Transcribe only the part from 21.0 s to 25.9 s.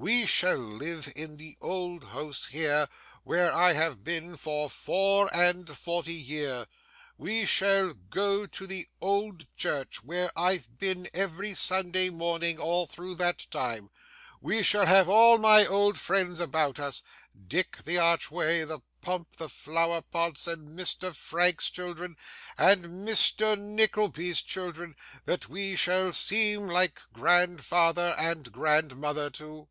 Frank's children, and Mr. Nickleby's children, that we